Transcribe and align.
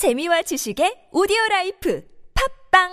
재미와 0.00 0.40
지식의 0.40 1.12
오디오 1.12 1.36
라이프 1.50 2.02
팝빵 2.72 2.88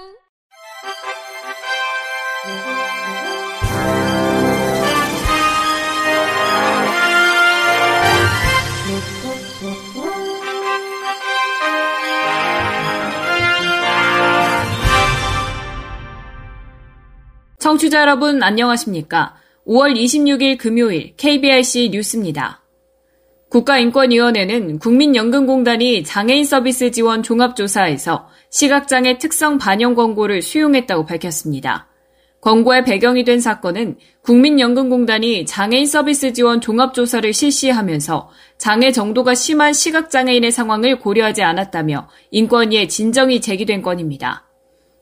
청취자 17.58 18.02
여러분 18.02 18.44
안녕하십니까? 18.44 19.38
5월 19.66 19.96
26일 19.96 20.58
금요일 20.58 21.16
KBRC 21.16 21.92
뉴스입니다. 21.94 22.67
국가인권위원회는 23.50 24.80
국민연금공단이 24.80 26.04
장애인 26.04 26.44
서비스 26.44 26.92
지원 26.92 27.24
종합조사에서 27.24 28.28
시각장애 28.50 29.18
특성 29.20 29.58
반영 29.58 29.96
권고를 29.96 30.42
수용했다고 30.42 31.06
밝혔습니다. 31.06 31.88
권고의 32.42 32.84
배경이 32.84 33.24
된 33.24 33.40
사건은 33.40 33.98
국민연금공단이 34.22 35.46
장애인 35.46 35.86
서비스 35.86 36.34
지원 36.34 36.62
종합조사를 36.62 37.34
실시하면서 37.34 38.30
장애 38.58 38.92
정도가 38.92 39.34
심한 39.34 39.74
시각장애인의 39.74 40.52
상황을 40.52 41.00
고려하지 41.00 41.42
않았다며 41.44 42.10
인권위에 42.32 42.88
진정이 42.88 43.42
제기된 43.42 43.82
건입니다. 43.82 44.47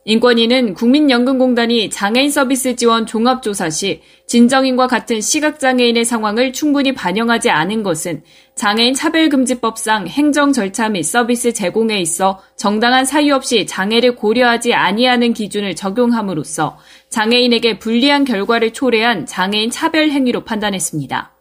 인권위는 0.07 0.75
국민연금공단이 0.75 1.89
장애인 1.89 2.29
서비스 2.29 2.75
지원 2.75 3.07
종합조사 3.07 3.71
시 3.71 4.01
진정인과 4.27 4.85
같은 4.85 5.19
시각장애인의 5.19 6.05
상황을 6.05 6.53
충분히 6.53 6.93
반영하지 6.93 7.49
않은 7.49 7.81
것은 7.81 8.21
장애인 8.53 8.93
차별금지법상 8.93 10.07
행정 10.07 10.53
절차 10.53 10.89
및 10.89 11.01
서비스 11.01 11.53
제공에 11.53 11.99
있어 12.01 12.39
정당한 12.55 13.03
사유 13.03 13.33
없이 13.33 13.65
장애를 13.65 14.15
고려하지 14.15 14.75
아니하는 14.75 15.33
기준을 15.33 15.75
적용함으로써 15.75 16.77
장애인에게 17.09 17.79
불리한 17.79 18.25
결과를 18.25 18.73
초래한 18.73 19.25
장애인 19.25 19.71
차별 19.71 20.11
행위로 20.11 20.43
판단했습니다. 20.43 21.34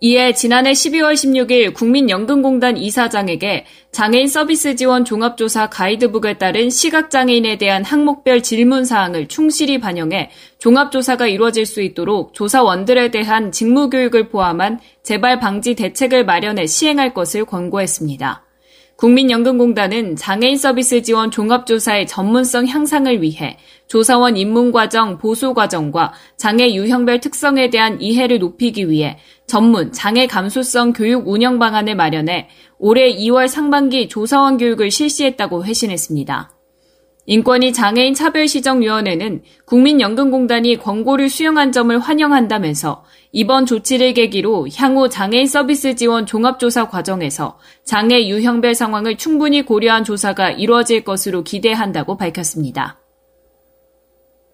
이에 0.00 0.32
지난해 0.34 0.72
12월 0.72 1.14
16일 1.14 1.72
국민연금공단 1.72 2.76
이사장에게 2.76 3.64
장애인 3.92 4.26
서비스 4.26 4.74
지원 4.74 5.04
종합조사 5.04 5.70
가이드북에 5.70 6.36
따른 6.36 6.68
시각장애인에 6.68 7.58
대한 7.58 7.84
항목별 7.84 8.42
질문 8.42 8.84
사항을 8.84 9.28
충실히 9.28 9.78
반영해 9.78 10.30
종합조사가 10.58 11.28
이루어질 11.28 11.64
수 11.64 11.80
있도록 11.80 12.34
조사원들에 12.34 13.12
대한 13.12 13.52
직무교육을 13.52 14.30
포함한 14.30 14.80
재발 15.04 15.38
방지 15.38 15.74
대책을 15.76 16.24
마련해 16.24 16.66
시행할 16.66 17.14
것을 17.14 17.44
권고했습니다. 17.44 18.44
국민연금공단은 18.96 20.16
장애인 20.16 20.56
서비스 20.56 21.02
지원 21.02 21.30
종합조사의 21.30 22.06
전문성 22.06 22.66
향상을 22.66 23.22
위해 23.22 23.58
조사원 23.86 24.36
입문과정, 24.36 25.18
보수과정과 25.18 26.12
장애 26.36 26.74
유형별 26.74 27.20
특성에 27.20 27.70
대한 27.70 28.00
이해를 28.00 28.38
높이기 28.38 28.88
위해 28.90 29.18
전문 29.46 29.92
장애 29.92 30.26
감수성 30.26 30.92
교육 30.92 31.28
운영 31.28 31.58
방안을 31.58 31.94
마련해 31.94 32.48
올해 32.78 33.14
2월 33.14 33.48
상반기 33.48 34.08
조사원 34.08 34.56
교육을 34.56 34.90
실시했다고 34.90 35.64
회신했습니다. 35.64 36.50
인권위 37.26 37.72
장애인 37.72 38.12
차별시정위원회는 38.12 39.42
국민연금공단이 39.64 40.76
권고를 40.76 41.30
수용한 41.30 41.72
점을 41.72 41.98
환영한다면서 41.98 43.04
이번 43.32 43.64
조치를 43.64 44.12
계기로 44.12 44.68
향후 44.76 45.08
장애인 45.08 45.46
서비스 45.46 45.94
지원 45.94 46.26
종합조사 46.26 46.90
과정에서 46.90 47.58
장애 47.84 48.28
유형별 48.28 48.74
상황을 48.74 49.16
충분히 49.16 49.62
고려한 49.62 50.04
조사가 50.04 50.50
이루어질 50.50 51.02
것으로 51.02 51.44
기대한다고 51.44 52.18
밝혔습니다. 52.18 53.03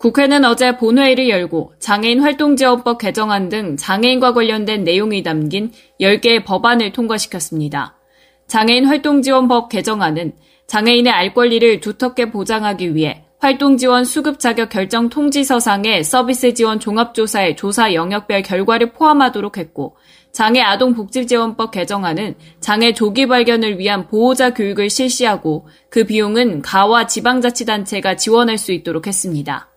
국회는 0.01 0.47
어제 0.47 0.79
본회의를 0.79 1.29
열고 1.29 1.75
장애인 1.79 2.21
활동지원법 2.21 2.97
개정안 2.97 3.51
등 3.51 3.77
장애인과 3.77 4.33
관련된 4.33 4.83
내용이 4.83 5.23
담긴 5.23 5.73
10개의 6.01 6.43
법안을 6.47 6.93
통과시켰습니다. 6.93 7.99
장애인 8.47 8.87
활동지원법 8.87 9.69
개정안은 9.69 10.33
장애인의 10.67 11.13
알 11.13 11.35
권리를 11.35 11.81
두텁게 11.81 12.31
보장하기 12.31 12.95
위해 12.95 13.27
활동지원 13.41 14.07
수급 14.07 14.39
자격 14.39 14.71
결정 14.71 15.11
통지서상의 15.11 16.03
서비스 16.03 16.55
지원 16.55 16.81
종합조사의 16.81 17.57
조사 17.57 17.93
영역별 17.93 18.43
결과를 18.43 18.93
포함하도록 18.93 19.59
했고, 19.59 19.97
장애 20.33 20.61
아동 20.61 20.95
복지지원법 20.95 21.73
개정안은 21.73 22.37
장애 22.61 22.93
조기 22.95 23.27
발견을 23.27 23.79
위한 23.79 24.07
보호자 24.07 24.55
교육을 24.55 24.89
실시하고 24.89 25.69
그 25.91 26.05
비용은 26.05 26.63
가와 26.63 27.07
지방자치단체가 27.07 28.17
지원할 28.17 28.57
수 28.57 28.73
있도록 28.73 29.07
했습니다. 29.07 29.70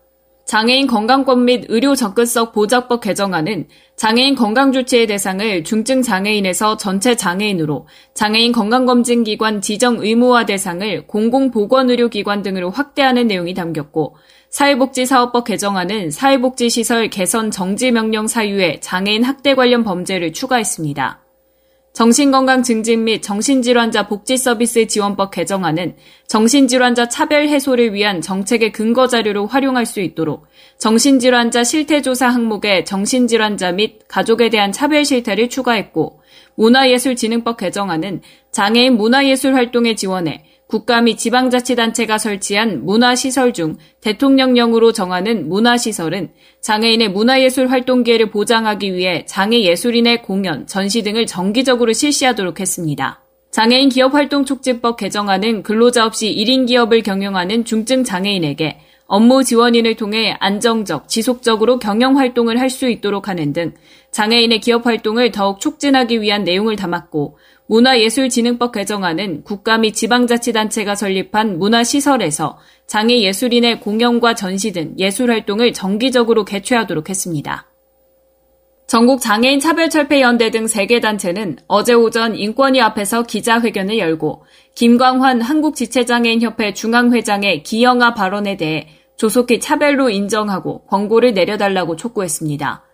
장애인 0.44 0.86
건강권 0.86 1.46
및 1.46 1.64
의료 1.68 1.94
접근성 1.94 2.52
보장법 2.52 3.00
개정안은 3.00 3.66
장애인 3.96 4.34
건강조치의 4.34 5.06
대상을 5.06 5.64
중증 5.64 6.02
장애인에서 6.02 6.76
전체 6.76 7.16
장애인으로 7.16 7.86
장애인 8.12 8.52
건강검진기관 8.52 9.62
지정 9.62 9.96
의무화 10.00 10.44
대상을 10.44 11.06
공공보건의료기관 11.06 12.42
등으로 12.42 12.70
확대하는 12.70 13.26
내용이 13.26 13.54
담겼고 13.54 14.16
사회복지사업법 14.50 15.44
개정안은 15.44 16.10
사회복지시설 16.10 17.08
개선 17.08 17.50
정지명령 17.50 18.26
사유에 18.26 18.80
장애인 18.80 19.24
학대 19.24 19.54
관련 19.54 19.82
범죄를 19.82 20.32
추가했습니다. 20.32 21.23
정신건강 21.94 22.64
증진 22.64 23.04
및 23.04 23.22
정신질환자 23.22 24.08
복지서비스 24.08 24.88
지원법 24.88 25.30
개정안은 25.30 25.94
정신질환자 26.26 27.08
차별 27.08 27.46
해소를 27.46 27.94
위한 27.94 28.20
정책의 28.20 28.72
근거 28.72 29.06
자료로 29.06 29.46
활용할 29.46 29.86
수 29.86 30.00
있도록 30.00 30.48
정신질환자 30.78 31.62
실태조사 31.62 32.26
항목에 32.26 32.82
정신질환자 32.82 33.70
및 33.70 34.00
가족에 34.08 34.50
대한 34.50 34.72
차별 34.72 35.04
실태를 35.04 35.48
추가했고 35.48 36.20
문화예술진흥법 36.56 37.58
개정안은 37.58 38.22
장애인 38.50 38.96
문화예술 38.96 39.54
활동에 39.54 39.94
지원해 39.94 40.44
국가 40.68 41.00
및 41.00 41.18
지방자치단체가 41.18 42.18
설치한 42.18 42.84
문화시설 42.84 43.52
중 43.52 43.76
대통령령으로 44.00 44.92
정하는 44.92 45.48
문화시설은 45.48 46.30
장애인의 46.62 47.10
문화예술 47.10 47.68
활동 47.68 48.02
기회를 48.02 48.30
보장하기 48.30 48.94
위해 48.94 49.24
장애예술인의 49.26 50.22
공연, 50.22 50.66
전시 50.66 51.02
등을 51.02 51.26
정기적으로 51.26 51.92
실시하도록 51.92 52.60
했습니다. 52.60 53.20
장애인 53.50 53.88
기업활동촉진법 53.90 54.96
개정안은 54.96 55.62
근로자 55.62 56.06
없이 56.06 56.34
1인 56.34 56.66
기업을 56.66 57.02
경영하는 57.02 57.64
중증 57.64 58.02
장애인에게 58.02 58.80
업무 59.06 59.44
지원인을 59.44 59.94
통해 59.94 60.34
안정적, 60.40 61.08
지속적으로 61.08 61.78
경영 61.78 62.18
활동을 62.18 62.58
할 62.58 62.70
수 62.70 62.88
있도록 62.88 63.28
하는 63.28 63.52
등 63.52 63.74
장애인의 64.10 64.60
기업 64.60 64.86
활동을 64.86 65.30
더욱 65.30 65.60
촉진하기 65.60 66.20
위한 66.20 66.42
내용을 66.42 66.74
담았고 66.74 67.36
문화예술진흥법 67.66 68.72
개정안은 68.72 69.42
국가 69.44 69.78
및 69.78 69.92
지방자치단체가 69.92 70.94
설립한 70.94 71.58
문화시설에서 71.58 72.58
장애예술인의 72.86 73.80
공연과 73.80 74.34
전시 74.34 74.72
등 74.72 74.94
예술활동을 74.98 75.72
정기적으로 75.72 76.44
개최하도록 76.44 77.08
했습니다. 77.08 77.66
전국 78.86 79.22
장애인 79.22 79.60
차별철폐연대 79.60 80.50
등 80.50 80.66
3개 80.66 81.00
단체는 81.00 81.56
어제 81.66 81.94
오전 81.94 82.36
인권위 82.36 82.82
앞에서 82.82 83.22
기자회견을 83.22 83.98
열고 83.98 84.44
김광환 84.74 85.40
한국지체장애인협회 85.40 86.74
중앙회장의 86.74 87.62
기영아 87.62 88.12
발언에 88.12 88.58
대해 88.58 88.88
조속히 89.16 89.58
차별로 89.58 90.10
인정하고 90.10 90.84
권고를 90.84 91.32
내려달라고 91.32 91.96
촉구했습니다. 91.96 92.84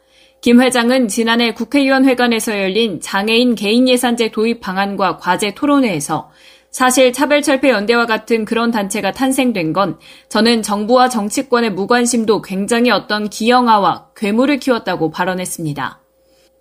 김 0.40 0.62
회장은 0.62 1.08
지난해 1.08 1.52
국회의원 1.52 2.06
회관에서 2.06 2.58
열린 2.58 2.98
장애인 3.00 3.54
개인예산제 3.54 4.30
도입 4.30 4.60
방안과 4.60 5.18
과제 5.18 5.54
토론회에서 5.54 6.30
사실 6.70 7.12
차별철폐연대와 7.12 8.06
같은 8.06 8.46
그런 8.46 8.70
단체가 8.70 9.12
탄생된 9.12 9.74
건 9.74 9.98
저는 10.30 10.62
정부와 10.62 11.10
정치권의 11.10 11.72
무관심도 11.72 12.40
굉장히 12.40 12.90
어떤 12.90 13.28
기형아와 13.28 14.08
괴물을 14.16 14.58
키웠다고 14.58 15.10
발언했습니다. 15.10 16.00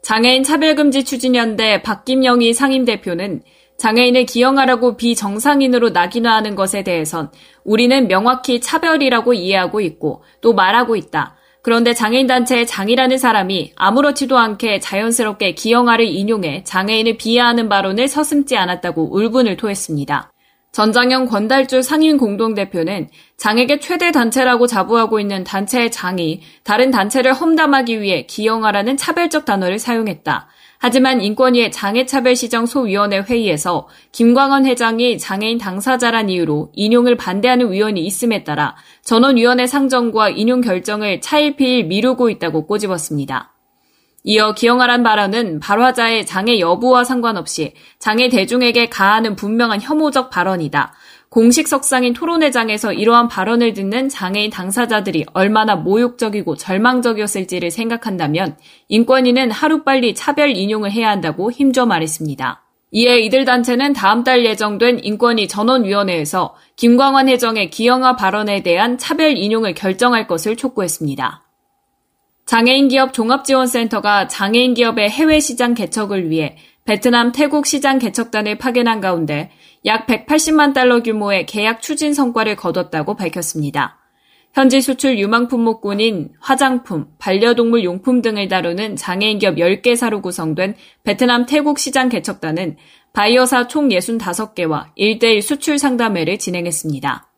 장애인 0.02 0.44
차별금지 0.44 1.06
추진연대 1.06 1.82
박김영희 1.82 2.54
상임대표는 2.54 3.44
장애인을 3.78 4.26
기형아라고 4.26 4.98
비정상인으로 4.98 5.92
낙인화하는 5.92 6.56
것에 6.56 6.84
대해선 6.84 7.32
우리는 7.64 8.10
명확히 8.10 8.60
차별이라고 8.60 9.34
이해하고 9.34 9.80
있고 9.80 10.24
또 10.42 10.54
말하고 10.54 10.98
있다. 10.98 11.38
그런데 11.62 11.94
장애인단체의 11.94 12.68
장이라는 12.68 13.18
사람이 13.18 13.74
아무렇지도 13.76 14.38
않게 14.38 14.80
자연스럽게 14.80 15.56
기영아를 15.56 16.06
인용해 16.06 16.64
장애인을 16.64 17.18
비하하는 17.18 17.70
발언을 17.70 18.08
서슴지 18.08 18.56
않았다고 18.58 19.16
울분을 19.16 19.58
토했습니다. 19.58 20.32
전장영 20.72 21.26
권달주 21.26 21.82
상임 21.82 22.18
공동대표는 22.18 23.10
장에게 23.38 23.80
최대 23.80 24.12
단체라고 24.12 24.68
자부하고 24.68 25.20
있는 25.20 25.44
단체의 25.44 25.92
장이 25.92 26.42
다른 26.64 26.92
단체를 26.92 27.34
험담하기 27.34 28.02
위해 28.02 28.26
기영아라는 28.28 28.96
차별적 28.96 29.46
단어를 29.46 29.80
사용했다. 29.80 30.48
하지만 30.78 31.20
인권위의 31.22 31.72
장애차별시정 31.72 32.66
소위원회 32.66 33.20
회의에서 33.20 33.90
김광원 34.14 34.66
회장이 34.66 35.18
장애인 35.18 35.58
당사자란 35.58 36.30
이유로 36.30 36.72
인용을 36.74 37.18
반대하는 37.18 37.72
위원이 37.72 38.06
있음에 38.06 38.46
따라 38.46 38.78
전원위원회 39.04 39.68
상정과 39.68 40.30
인용 40.30 40.62
결정을 40.62 41.20
차일피일 41.20 41.86
미루고 41.86 42.30
있다고 42.30 42.66
꼬집었습니다. 42.66 43.59
이어 44.32 44.54
기영아란 44.54 45.02
발언은 45.02 45.60
발화자의 45.60 46.28
장애 46.28 46.60
여부와 46.60 47.04
상관없이 47.04 47.74
장애 47.98 48.30
대중에게 48.30 48.88
가하는 48.88 49.36
분명한 49.36 49.82
혐오적 49.82 50.30
발언이다. 50.30 50.94
공식 51.30 51.68
석상인 51.68 52.14
토론회장에서 52.14 52.94
이러한 52.94 53.28
발언을 53.28 53.74
듣는 53.74 54.08
장애인 54.08 54.52
당사자들이 54.52 55.26
얼마나 55.34 55.76
모욕적이고 55.76 56.58
절망적이었을지를 56.58 57.72
생각한다면 57.72 58.56
인권위는 58.88 59.50
하루빨리 59.50 60.14
차별 60.14 60.56
인용을 60.56 60.92
해야 60.92 61.10
한다고 61.10 61.52
힘줘 61.52 61.88
말했습니다. 61.88 62.62
이에 62.92 63.22
이들 63.22 63.46
단체는 63.46 63.94
다음 63.94 64.24
달 64.24 64.46
예정된 64.46 65.00
인권위 65.02 65.48
전원위원회에서 65.48 66.54
김광환 66.76 67.30
회장의 67.30 67.72
기영아 67.72 68.16
발언에 68.16 68.62
대한 68.62 69.00
차별 69.00 69.36
인용을 69.38 69.74
결정할 69.74 70.28
것을 70.28 70.56
촉구했습니다. 70.56 71.49
장애인 72.50 72.88
기업 72.88 73.14
종합지원센터가 73.14 74.28
장애인 74.28 74.74
기업의 74.74 75.08
해외 75.12 75.40
시장 75.40 75.76
개척을 75.76 76.32
위해 76.32 76.58
베트남, 76.84 77.32
태국 77.32 77.68
시장 77.68 78.00
개척단을 78.00 78.58
파견한 78.58 79.02
가운데 79.02 79.52
약 79.86 80.08
180만 80.08 80.74
달러 80.74 81.04
규모의 81.04 81.46
계약 81.46 81.84
추진 81.84 82.12
성과를 82.12 82.56
거뒀다고 82.56 83.16
밝혔습니다. 83.16 84.00
현지 84.56 84.82
수출 84.82 85.20
유망 85.20 85.48
품목군인 85.48 86.30
화장품, 86.40 87.10
반려동물 87.20 87.84
용품 87.84 88.24
등을 88.24 88.48
다루는 88.48 88.96
장애인 88.96 89.38
기업 89.38 89.58
10개사로 89.58 90.24
구성된 90.24 90.74
베트남 91.04 91.46
태국 91.46 91.78
시장 91.78 92.10
개척단은 92.10 92.78
바이어사 93.14 93.68
총 93.68 93.90
65개와 93.90 94.88
1대1 94.98 95.44
수출 95.44 95.78
상담회를 95.78 96.40
진행했습니다. 96.40 97.29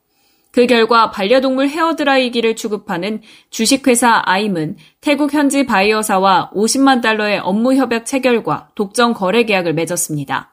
그 0.52 0.68
결과 0.68 1.12
반려동물 1.12 1.70
헤어드라이기를 1.70 2.56
취급하는 2.56 3.22
주식회사 3.50 4.22
아임은 4.26 4.78
태국 5.00 5.34
현지 5.34 5.66
바이어사와 5.66 6.52
50만 6.54 7.02
달러의 7.02 7.40
업무 7.40 7.74
협약 7.74 8.06
체결과 8.06 8.70
독점 8.76 9.14
거래 9.14 9.44
계약을 9.44 9.74
맺었습니다. 9.74 10.52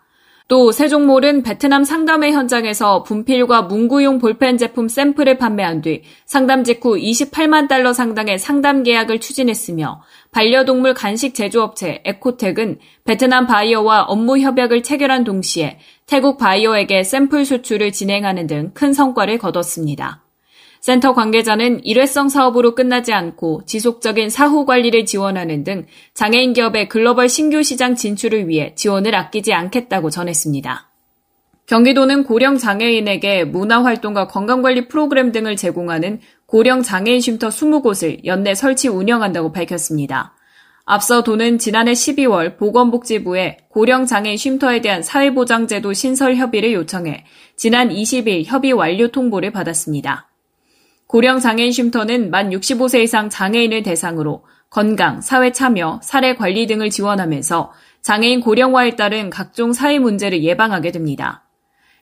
또 0.49 0.73
세종몰은 0.73 1.43
베트남 1.43 1.85
상담회 1.85 2.33
현장에서 2.33 3.03
분필과 3.03 3.63
문구용 3.63 4.19
볼펜 4.19 4.57
제품 4.57 4.89
샘플을 4.89 5.37
판매한 5.37 5.83
뒤 5.83 6.03
상담 6.25 6.65
직후 6.65 6.97
28만 6.97 7.69
달러 7.69 7.93
상당의 7.93 8.39
상담 8.39 8.83
계약을 8.83 9.21
추진했으며 9.21 10.01
반려동물 10.33 10.95
간식 10.95 11.35
제조업체 11.35 12.01
에코텍은 12.07 12.79
베트남 13.05 13.47
바이어와 13.47 14.05
업무 14.05 14.39
협약을 14.39 14.83
체결한 14.83 15.25
동시에 15.25 15.79
태국 16.07 16.39
바이어에게 16.39 17.05
샘플 17.05 17.45
수출을 17.45 17.93
진행하는 17.93 18.47
등 18.47 18.73
큰 18.73 18.93
성과를 18.95 19.39
거뒀습니다. 19.39 20.28
센터 20.81 21.15
관계자는 21.15 21.85
일회성 21.85 22.29
사업으로 22.29 22.75
끝나지 22.75 23.13
않고 23.13 23.63
지속적인 23.67 24.31
사후 24.31 24.65
관리를 24.65 25.05
지원하는 25.07 25.65
등 25.65 25.87
장애인 26.15 26.53
기업의 26.53 26.89
글로벌 26.89 27.29
신규 27.29 27.63
시장 27.63 27.95
진출을 27.95 28.49
위해 28.49 28.75
지원을 28.75 29.15
아끼지 29.15 29.53
않겠다고 29.53 30.11
전했습니다. 30.11 30.89
경기도는 31.67 32.25
고령 32.25 32.57
장애인에게 32.57 33.45
문화 33.45 33.85
활동과 33.85 34.27
건강 34.27 34.63
관리 34.63 34.89
프로그램 34.89 35.33
등을 35.33 35.57
제공하는 35.57 36.21
고령 36.47 36.83
장애인 36.83 37.21
쉼터 37.21 37.49
20곳을 37.49 38.25
연내 38.25 38.55
설치 38.55 38.89
운영한다고 38.89 39.53
밝혔습니다. 39.53 40.35
앞서 40.87 41.23
도는 41.23 41.59
지난해 41.59 41.93
12월 41.93 42.57
보건복지부에 42.57 43.59
고령 43.69 44.07
장애인 44.07 44.39
쉼터에 44.39 44.81
대한 44.81 45.03
사회보장제도 45.03 45.93
신설 45.93 46.37
협의를 46.37 46.73
요청해 46.73 47.27
지난 47.57 47.91
20일 47.91 48.45
협의 48.47 48.73
완료 48.73 49.09
통보를 49.09 49.51
받았습니다. 49.51 50.28
고령 51.09 51.41
장애인 51.41 51.73
쉼터는 51.73 52.31
만 52.31 52.51
65세 52.51 53.03
이상 53.03 53.31
장애인을 53.31 53.83
대상으로 53.83 54.45
건강, 54.69 55.23
사회 55.23 55.53
참여, 55.53 56.01
사례 56.03 56.35
관리 56.35 56.67
등을 56.67 56.91
지원하면서 56.91 57.73
장애인 58.03 58.43
고령화에 58.43 58.95
따른 58.95 59.31
각종 59.31 59.73
사회 59.73 59.99
문제를 59.99 60.45
예방하게 60.45 60.93
됩니다. 60.93 61.49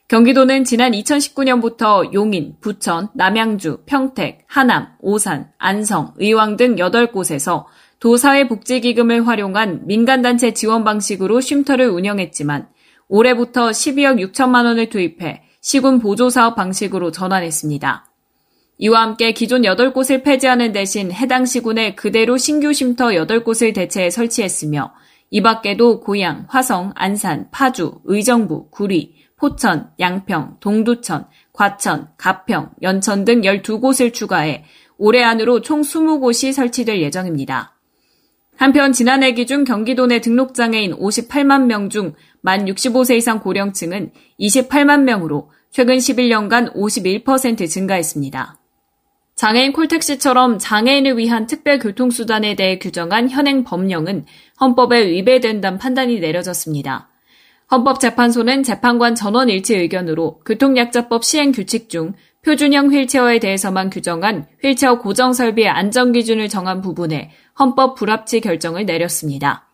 경기도는 0.09 0.65
지난 0.65 0.91
2019년부터 0.91 2.13
용인, 2.13 2.55
부천, 2.59 3.07
남양주, 3.13 3.83
평택, 3.85 4.43
하남, 4.45 4.89
오산, 4.99 5.51
안성, 5.57 6.15
의왕 6.17 6.57
등 6.57 6.75
8곳에서 6.75 7.63
도사회복지기금을 7.99 9.25
활용한 9.25 9.87
민간단체 9.87 10.53
지원 10.53 10.83
방식으로 10.83 11.39
쉼터를 11.39 11.87
운영했지만 11.87 12.67
올해부터 13.07 13.69
12억 13.69 14.33
6천만 14.33 14.65
원을 14.65 14.89
투입해 14.89 15.43
시군 15.61 15.99
보조사업 15.99 16.55
방식으로 16.57 17.11
전환했습니다. 17.11 18.07
이와 18.79 19.01
함께 19.01 19.31
기존 19.31 19.63
8곳을 19.63 20.23
폐지하는 20.23 20.71
대신 20.71 21.11
해당 21.11 21.45
시군에 21.45 21.95
그대로 21.95 22.37
신규 22.37 22.73
쉼터 22.73 23.07
8곳을 23.07 23.73
대체해 23.73 24.09
설치했으며 24.09 24.93
이 25.29 25.41
밖에도 25.41 25.99
고양, 25.99 26.45
화성, 26.47 26.93
안산, 26.95 27.49
파주, 27.51 27.99
의정부, 28.05 28.69
구리, 28.69 29.15
포천, 29.35 29.89
양평, 29.99 30.57
동두천, 30.59 31.27
과천, 31.53 32.09
가평, 32.17 32.71
연천 32.81 33.25
등 33.25 33.41
12곳을 33.41 34.13
추가해 34.13 34.63
올해 34.97 35.23
안으로 35.23 35.61
총 35.61 35.81
20곳이 35.81 36.53
설치될 36.53 37.01
예정입니다. 37.01 37.73
한편 38.55 38.91
지난해 38.93 39.33
기준 39.33 39.63
경기도 39.63 40.07
내 40.07 40.21
등록장애인 40.21 40.93
58만 40.97 41.65
명 41.65 41.89
중 41.89 42.13
만 42.47 42.63
65세 42.65 43.17
이상 43.17 43.41
고령층은 43.41 44.11
28만 44.39 45.01
명으로 45.01 45.51
최근 45.69 45.97
11년간 45.97 46.73
51% 46.75 47.67
증가했습니다. 47.67 48.57
장애인 49.37 49.71
콜택시처럼 49.71 50.57
장애인을 50.57 51.19
위한 51.19 51.45
특별 51.45 51.77
교통수단에 51.77 52.55
대해 52.55 52.79
규정한 52.79 53.29
현행 53.29 53.63
법령은 53.63 54.25
헌법에 54.59 55.11
위배된다는 55.11 55.77
판단이 55.77 56.19
내려졌습니다. 56.19 57.09
헌법재판소는 57.69 58.63
재판관 58.63 59.13
전원 59.13 59.49
일치 59.49 59.75
의견으로 59.75 60.39
교통약자법 60.39 61.23
시행 61.23 61.51
규칙 61.51 61.87
중 61.87 62.13
표준형 62.43 62.91
휠체어에 62.91 63.37
대해서만 63.37 63.91
규정한 63.91 64.47
휠체어 64.63 64.97
고정 64.97 65.33
설비의 65.33 65.69
안전 65.69 66.13
기준을 66.13 66.49
정한 66.49 66.81
부분에 66.81 67.29
헌법 67.59 67.93
불합치 67.93 68.41
결정을 68.41 68.87
내렸습니다. 68.87 69.67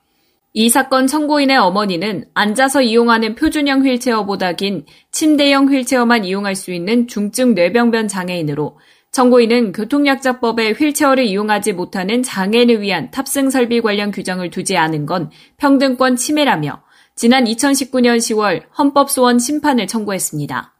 이 0.51 0.67
사건 0.67 1.07
청구인의 1.07 1.55
어머니는 1.55 2.25
앉아서 2.33 2.81
이용하는 2.81 3.35
표준형 3.35 3.85
휠체어보다 3.85 4.53
긴 4.53 4.85
침대형 5.11 5.71
휠체어만 5.71 6.25
이용할 6.25 6.55
수 6.55 6.73
있는 6.73 7.07
중증 7.07 7.53
뇌병변 7.53 8.09
장애인으로 8.09 8.77
청구인은 9.13 9.73
교통약자법에 9.73 10.71
휠체어를 10.71 11.25
이용하지 11.25 11.73
못하는 11.73 12.23
장애인을 12.23 12.81
위한 12.81 13.11
탑승 13.11 13.51
설비 13.51 13.79
관련 13.79 14.09
규정을 14.11 14.49
두지 14.49 14.75
않은 14.75 15.05
건 15.05 15.29
평등권 15.57 16.15
침해라며 16.15 16.81
지난 17.15 17.45
2019년 17.45 18.17
10월 18.17 18.63
헌법소원 18.75 19.37
심판을 19.37 19.85
청구했습니다. 19.85 20.73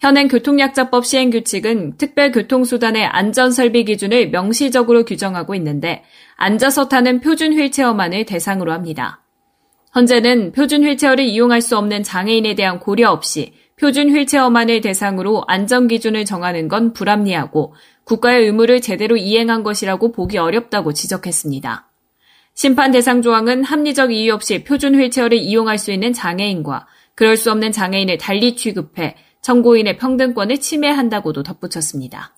현행 0.00 0.26
교통약자법 0.26 1.06
시행 1.06 1.30
규칙은 1.30 1.98
특별교통수단의 1.98 3.06
안전설비 3.06 3.84
기준을 3.84 4.30
명시적으로 4.30 5.04
규정하고 5.04 5.54
있는데 5.54 6.02
앉아서 6.36 6.88
타는 6.88 7.20
표준 7.20 7.52
휠체어만을 7.52 8.26
대상으로 8.26 8.72
합니다. 8.72 9.22
현재는 9.92 10.50
표준 10.50 10.84
휠체어를 10.84 11.24
이용할 11.24 11.62
수 11.62 11.78
없는 11.78 12.02
장애인에 12.02 12.56
대한 12.56 12.80
고려 12.80 13.12
없이 13.12 13.52
표준 13.80 14.10
휠체어만을 14.10 14.80
대상으로 14.80 15.44
안전 15.46 15.86
기준을 15.88 16.24
정하는 16.24 16.68
건 16.68 16.92
불합리하고 16.92 17.74
국가의 18.04 18.46
의무를 18.46 18.80
제대로 18.80 19.16
이행한 19.16 19.62
것이라고 19.62 20.12
보기 20.12 20.38
어렵다고 20.38 20.92
지적했습니다. 20.92 21.88
심판 22.54 22.90
대상 22.90 23.22
조항은 23.22 23.62
합리적 23.62 24.12
이유 24.12 24.34
없이 24.34 24.64
표준 24.64 25.00
휠체어를 25.00 25.38
이용할 25.38 25.78
수 25.78 25.92
있는 25.92 26.12
장애인과 26.12 26.88
그럴 27.14 27.36
수 27.36 27.52
없는 27.52 27.70
장애인을 27.70 28.18
달리 28.18 28.56
취급해 28.56 29.16
청구인의 29.42 29.96
평등권을 29.98 30.58
침해한다고도 30.58 31.44
덧붙였습니다. 31.44 32.34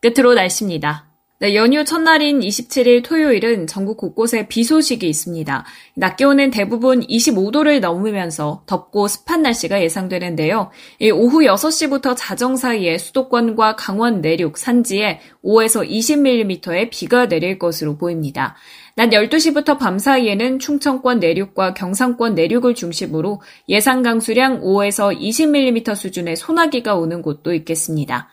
끝으로 0.00 0.34
날씨입니다. 0.34 1.13
네, 1.40 1.56
연휴 1.56 1.84
첫날인 1.84 2.38
27일 2.38 3.02
토요일은 3.02 3.66
전국 3.66 3.96
곳곳에 3.96 4.46
비 4.46 4.62
소식이 4.62 5.08
있습니다. 5.08 5.64
낮 5.96 6.16
기온은 6.16 6.52
대부분 6.52 7.00
25도를 7.00 7.80
넘으면서 7.80 8.62
덥고 8.66 9.08
습한 9.08 9.42
날씨가 9.42 9.82
예상되는데요. 9.82 10.70
오후 11.12 11.40
6시부터 11.40 12.14
자정 12.16 12.54
사이에 12.54 12.98
수도권과 12.98 13.74
강원 13.74 14.20
내륙 14.20 14.56
산지에 14.56 15.18
5에서 15.44 15.84
20mm의 15.86 16.90
비가 16.90 17.26
내릴 17.26 17.58
것으로 17.58 17.98
보입니다. 17.98 18.54
낮 18.94 19.10
12시부터 19.10 19.76
밤 19.76 19.98
사이에는 19.98 20.60
충청권 20.60 21.18
내륙과 21.18 21.74
경상권 21.74 22.36
내륙을 22.36 22.76
중심으로 22.76 23.42
예상 23.68 24.04
강수량 24.04 24.60
5에서 24.60 25.18
20mm 25.18 25.96
수준의 25.96 26.36
소나기가 26.36 26.94
오는 26.94 27.22
곳도 27.22 27.54
있겠습니다. 27.54 28.28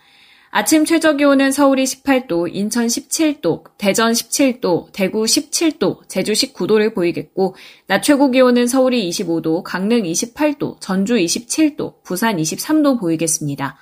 아침 0.54 0.84
최저 0.84 1.16
기온은 1.16 1.50
서울이 1.54 1.86
18도, 1.86 2.54
인천 2.54 2.86
17도, 2.86 3.64
대전 3.78 4.12
17도, 4.12 4.92
대구 4.92 5.24
17도, 5.24 6.10
제주 6.10 6.34
19도를 6.34 6.94
보이겠고, 6.94 7.56
낮 7.88 8.04
최고 8.04 8.30
기온은 8.30 8.68
서울이 8.68 9.10
25도, 9.10 9.64
강릉 9.64 10.04
28도, 10.04 10.82
전주 10.82 11.16
27도, 11.16 12.04
부산 12.04 12.36
23도 12.36 13.00
보이겠습니다. 13.00 13.78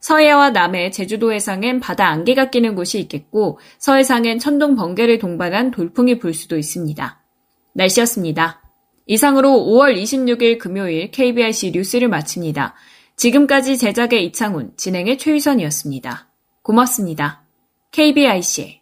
서해와 0.00 0.50
남해, 0.50 0.92
제주도 0.92 1.30
해상엔 1.30 1.78
바다 1.80 2.08
안개가 2.08 2.48
끼는 2.48 2.74
곳이 2.74 2.98
있겠고, 3.00 3.58
서해상엔 3.78 4.38
천둥 4.38 4.76
번개를 4.76 5.18
동반한 5.18 5.72
돌풍이 5.72 6.18
불 6.18 6.32
수도 6.32 6.56
있습니다. 6.56 7.22
날씨였습니다. 7.74 8.62
이상으로 9.06 9.50
5월 9.50 9.94
26일 9.94 10.58
금요일 10.58 11.10
KBRC 11.10 11.72
뉴스를 11.72 12.08
마칩니다. 12.08 12.74
지금까지 13.16 13.78
제작의 13.78 14.24
이창훈, 14.26 14.72
진행의 14.76 15.18
최유선이었습니다. 15.18 16.28
고맙습니다. 16.62 17.42
KBIC 17.92 18.80